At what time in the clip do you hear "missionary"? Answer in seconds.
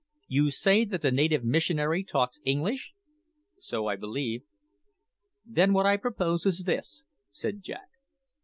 1.43-2.03